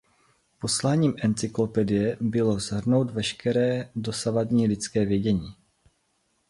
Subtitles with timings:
[0.59, 5.55] Posláním "Encyklopedie" bylo shrnout veškeré dosavadní lidské vědění.